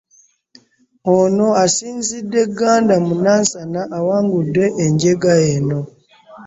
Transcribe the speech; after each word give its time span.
Ono 1.15 1.47
asinzidde 1.63 2.41
Gganda 2.57 2.95
mu 3.05 3.15
Nansana 3.23 3.81
awagudde 3.97 4.63
enjega 4.83 5.33
eno 5.53 5.79